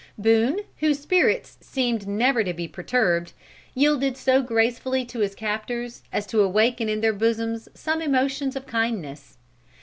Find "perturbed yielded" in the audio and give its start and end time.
2.67-4.17